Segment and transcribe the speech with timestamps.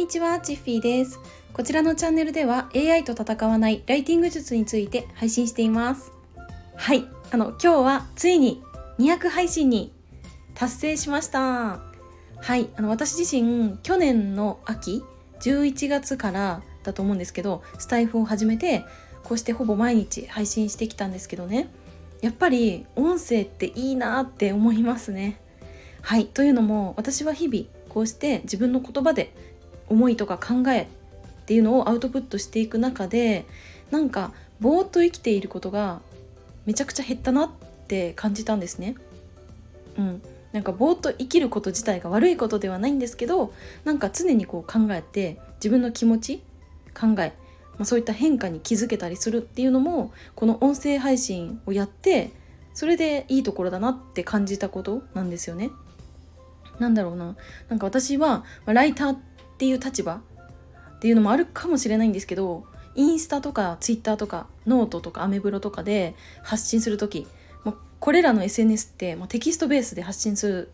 [0.00, 1.20] にちは、チッフィーです。
[1.52, 6.10] こちらのチャンネルでは AI と戦わないライティング術について配信しています。
[6.74, 8.62] はい、あの今日はついに
[8.98, 9.92] 200配信に
[10.54, 11.82] 達成しました。
[12.38, 15.04] はい、あの私自身去年の秋
[15.40, 18.86] 11月からだと思うんですけど、スタイフを始めて
[19.22, 21.68] こうしてほぼ毎日配信してきたんですけどね。
[22.22, 25.38] やっぱり音声っていいなって思いますね。
[26.00, 29.49] はい、というのも私は日々こうして自分の言葉で
[29.90, 30.86] 思いとか考えっ
[31.44, 33.44] ていうのをアウトプットしていく中で
[33.90, 36.00] なんかぼーっと生きていることが
[36.64, 37.50] めちゃくちゃ減ったなっ
[37.88, 38.94] て感じたんですね。
[39.98, 40.22] うん、
[40.52, 43.52] なんかぼーっと生きること自体が悪いことではないんですけど
[43.84, 46.42] なんか常にこう考えて自分の気持ち
[46.94, 47.32] 考え、
[47.72, 52.30] まあ、そういった変化に気づけたりするっていうのもこの音声配信をやって
[52.74, 55.70] それでいいところだなって感じたことなんですよね。
[56.78, 57.36] なんだろうな
[57.68, 59.18] なんか私はまあライターっ
[59.60, 67.26] ていう立場っていうのもあるかもしれないんですけどインスタとかツイッターとかノートとかアメブロとかで発信する時
[67.62, 70.70] もうこれらの SNS って、ま、テキストベースで発信する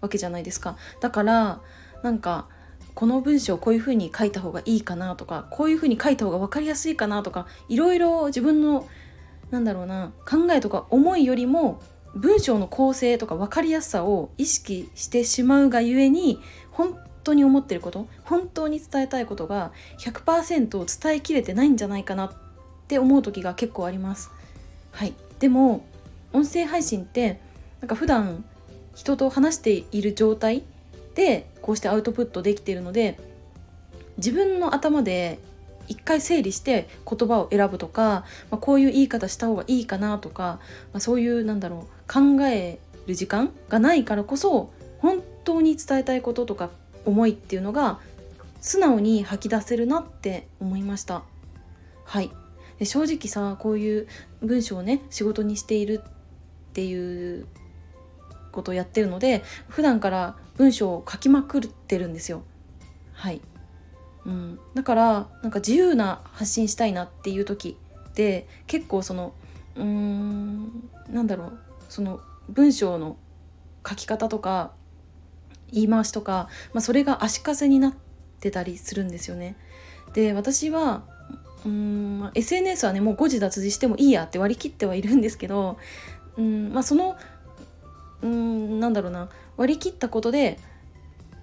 [0.00, 0.78] わけじゃないですか。
[1.02, 1.60] だから
[2.02, 2.48] なんか
[2.94, 8.88] この文章こういうふうに書いた方がいいかなとかこういうふうに書いた方が分かりやすいかなとかいろいろ自分の
[9.50, 11.82] なんだろうな考えとか思いよりも
[12.14, 16.98] 文章の構成とか分かりやすさを意識してしまうがゆえに本
[17.30, 22.32] 当に思ってること本当に伝えたいことが100%伝えきれてないんじゃないかなっ
[22.88, 24.30] て思う時が結構あります。
[24.92, 25.84] はい、でも
[26.32, 27.40] 音声配信って
[27.80, 28.44] なんか普段
[28.94, 30.64] 人と話している状態
[31.14, 33.18] でこうしてアウトプットできているので
[34.16, 35.38] 自分の頭で
[35.86, 40.60] 一回整理して言葉を選ぶとか、まあ、こういう言い方した方がいいかなとか、
[40.92, 46.70] まあ、そういうなんだろう考える時間がないからこそ本当に伝えたいこととか
[47.04, 47.98] 思いっていうのが
[48.60, 51.22] 素直に吐き出せるなって思いました。
[52.04, 52.30] はい
[52.78, 54.08] で正直さこういう
[54.42, 57.46] 文章をね仕事にしているっていう
[58.52, 62.42] ことをやってるので普段から文章を書きまくってるんですよ。
[63.12, 63.40] はい
[64.26, 67.76] うん、だからなんか自由な発信したいなっていう時
[68.10, 69.34] って結構その
[69.76, 71.58] うーんなんだろう
[71.88, 73.16] その文章の
[73.86, 74.72] 書き方とか
[75.72, 77.94] 言い回しとか、まあ、それが足かせになっ
[78.40, 79.56] てたりするんですよね。
[80.14, 81.02] で私は
[81.64, 85.78] うーん SNS はねもう誤字脱字してもいいやって割り切ってはいるんですけど
[86.36, 87.16] うんまあその
[88.22, 90.58] うんなんだろうな割り切ったことで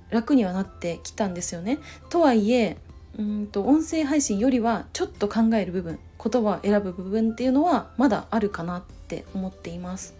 [0.09, 1.79] 楽にはなってきたんですよね。
[2.09, 2.77] とはいえ
[3.17, 10.13] うんと音声配信よりはちょっと考える部分言葉を選ぶ部分っていうのはまだあるかなって思っています。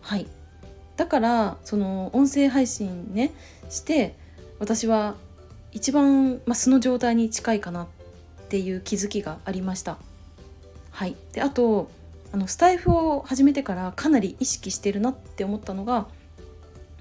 [0.00, 0.26] はい
[0.98, 3.32] だからその音声配信ね
[3.70, 4.16] して
[4.58, 5.14] 私は
[5.70, 7.86] 一番、まあ、素の状態に近いかなっ
[8.48, 9.96] ていう気づきがありました。
[10.90, 11.88] はい、であと
[12.32, 16.08] あのスタイフを始めてからかなり意識してるなって思ったのが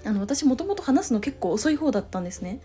[0.05, 2.61] あの私もともと話すの結構遅い方だったんですね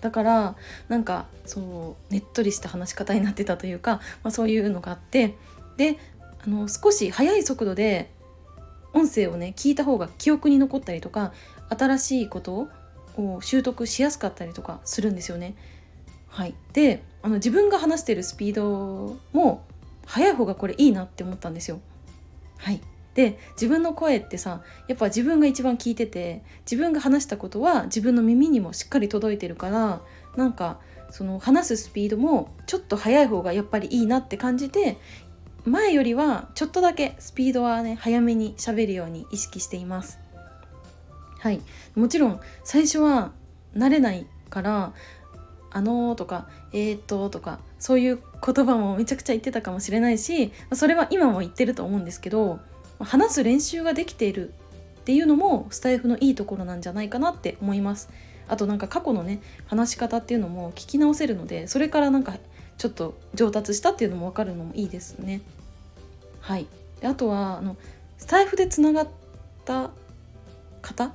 [0.00, 0.56] だから
[0.88, 5.36] なんかそうねっとりした話し方になってたというか、まあ、そういうのがあって
[5.76, 5.98] で
[6.42, 8.10] あの少し速い速度で
[8.92, 11.32] 音声をね聞いた方が記憶に残ったりとか
[11.68, 12.68] 新しいこと
[13.16, 15.54] を習得しやすかったりとかするんですよね。
[16.28, 19.64] はい、であの自分が話してるスピードも
[20.06, 21.80] 速い方がこれいいなって思ったんですよ。
[22.56, 22.80] はい、
[23.14, 30.00] で自分の声ってさやっぱ自分が一番聞いてて自分が話したことは自分の耳にもしっかり届いてるから
[30.36, 30.78] なんか
[31.10, 34.98] その話すスピードもちょっと速い方がやっぱりいいなって感じて
[35.64, 40.18] 前よりはちょっとだけスピードはね早めに喋るように意識しています。
[41.38, 41.60] はい、
[41.94, 43.32] もちろん最初は
[43.74, 44.92] 慣れないから
[45.70, 52.60] 「あのー」とか「えー、っと」とかそういう言葉もめちゃくちゃ言ってたかもしれないしそれは今も言ってると思うんですけど
[52.98, 54.52] 話す練習ができている
[55.00, 58.10] っていうのもスタイフのいいところなんじゃないかなって思います。
[58.48, 62.36] あとなんか過去のね話し方っていうのも聞き直せるのでそれからなんか
[62.80, 65.42] ちょっと上達したっていうのも分かるのもいいですね。
[66.40, 66.66] はい、
[67.02, 67.76] であとはあの
[68.16, 69.08] スタイフでつながっ
[69.66, 69.90] た
[70.80, 71.12] 方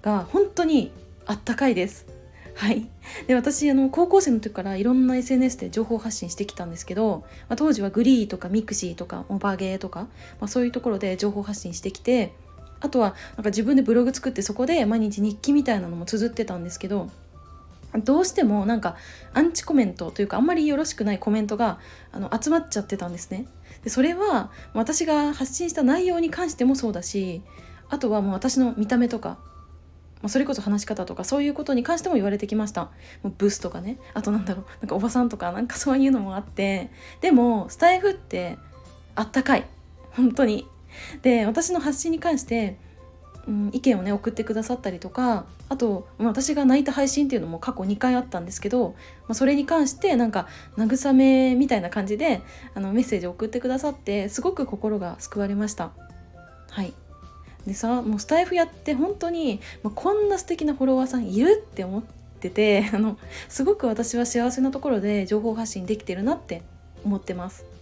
[0.00, 0.92] が本当に
[1.26, 2.06] あったかいです。
[2.54, 2.88] はい、
[3.26, 10.00] で私あの高校生の時からいろんな SNS で情報発信してきたんですけど、まあ、当時は GREE とか mixi とかモバゲーとか、
[10.40, 12.32] まあ、そういうところで情報発信してきて
[12.80, 17.10] あとはなんか自分でブログ作ってそこで毎日日記みたいなのも綴ってたんですけど
[17.98, 18.96] どうしてもなんか
[19.32, 21.78] アンチコメントというかあんまりよろしくないコメントが
[22.12, 23.46] あの集まっちゃってたんですね。
[23.82, 27.42] でそれは私が発信した内容に関してもそうだし
[27.88, 29.38] あとはもう私の見た目とか
[30.24, 32.84] まあ、それこそ話し方とかそういうことに関しても言われてきました。
[33.22, 33.98] もうブスとかね。
[34.14, 34.64] あとなんだろう。
[34.80, 38.56] なんかおばさんとかなんかそういうのもあってでもスタイフって
[39.14, 39.66] あったかい。
[40.12, 40.66] 本当に。
[41.20, 42.78] で私の発信に関して
[43.46, 48.96] うん、意見をね送ってくださったりとかあと、まあ、私が泣いた配信っていうのも過去2回あったんですけど、ま
[49.30, 52.42] あ、それに関してなんか慰めみたいな感じで
[52.74, 55.92] あのメッセージを送ってくださってすごく心が救われました。
[56.70, 56.92] はい
[57.66, 62.02] でさもうスタイフやって本当に、まあ、こんな素敵なフォロワーさんいるって思っ
[62.40, 63.16] てて あの
[63.48, 66.62] すごく私は幸せなところで情報発信できてるなって
[67.04, 67.73] 思ってます。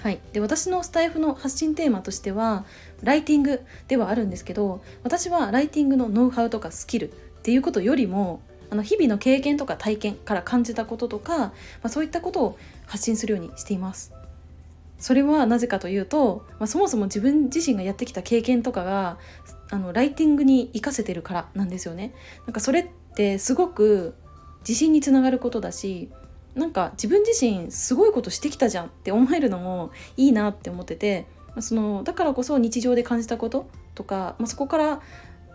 [0.00, 2.64] はい、で私のスタイフの発信テーマとしては
[3.02, 7.12] ライティングではあるんですけど私はライティングのノウハウとかスキルっ
[7.42, 8.40] ていうことよりも
[8.70, 11.52] あの日々の経験とか体験から感じたこととか、ま
[11.84, 14.12] あ、そういったことを発信するようにしています。
[14.98, 19.18] それはなぜかというと、まあ、そもそも自分自身がやってきた経験とかが
[19.70, 22.12] あのライティングに活かせてるからなんですよね。
[22.46, 24.14] なんかそれってすごく
[24.60, 26.10] 自信につながることだし
[26.58, 31.26] なんか自分自身すごいことしてきたじゃんって思えるのもいいなって思ってて
[31.60, 35.00] そのだからこそ日常で感じたこととか、まあ、そこから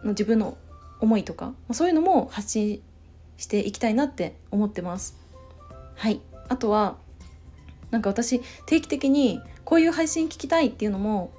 [0.03, 0.57] の自分の
[0.99, 2.81] 思いとか、まあ、そういうのも発信
[3.37, 5.17] していきたいなって思ってます。
[5.95, 6.97] はいあとは
[7.91, 11.31] なんか私定期的にこういう配信聞きたいっていうのも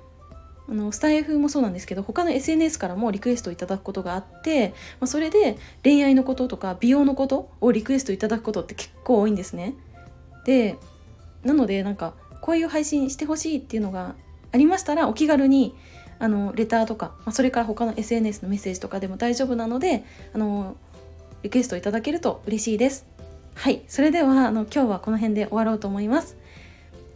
[0.68, 4.70] あのスタイフもそうなんですけど他の SNS からもリクエストいただくことがあって、
[5.00, 9.74] まあ、それで恋愛のこととか美容のことをリクエストいただくことって結構多いんですね。
[10.46, 10.76] で
[11.42, 14.14] なのでなんかこういう配信してほしいっていうのが
[14.52, 15.74] ありましたらお気軽に
[16.18, 20.76] あのレターとか、まあ、それから他の SNS のメッセージとかでも大丈夫なのであの
[21.42, 23.06] リクエストいただけると嬉しいです。
[23.54, 26.36] はい、それではあの今日はこの辺で終わろうと思います。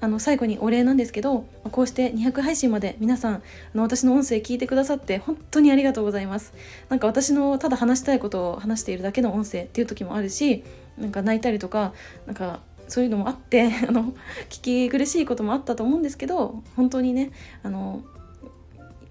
[0.00, 3.40] あの最後にお礼なんですけどこうして200配信まで皆さんあ
[3.74, 6.52] の私の音声聞いてくださって本当にありがとうございます。
[6.88, 10.64] なんか私のただ話したいことを話しているだけの音声っていう時もあるし
[10.96, 11.92] なんか泣いたりとか
[12.26, 14.14] なんかそういうのもあって あの
[14.48, 17.30] 聞き苦しいこともあったと思うんですけど本当にね
[17.62, 18.02] あの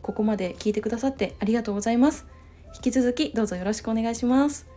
[0.01, 2.25] ここまで聞いてくださってありがとうございます。
[2.75, 4.67] 引き続きどうぞよろしくお願いします。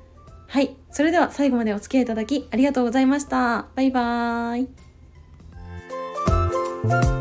[0.48, 0.74] はい。
[0.90, 3.66] それでは最後までお付き合いいただきありがとうございました。
[3.76, 4.89] バイバーイ。
[6.82, 7.19] Thank you